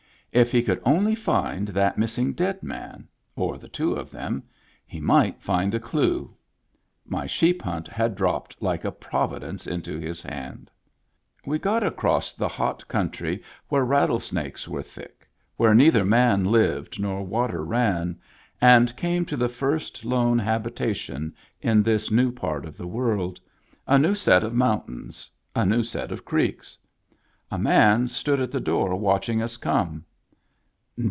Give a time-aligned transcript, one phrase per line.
[0.33, 4.43] If he could only find that missing dead man— or the two of them—
[4.87, 6.33] he might find a clew.
[7.05, 10.71] My sheep hunt had dropped like a Providence into his hand.
[11.45, 15.27] We got across the hot country where rattle* snakes were thick,
[15.57, 18.17] where neither man lived nor water ran,
[18.61, 23.41] and came to the first lone habita tion in this new part of the world—
[23.85, 26.77] a new set of mountains, a new set of creeks.
[27.51, 30.05] A man stood at the door watching us come.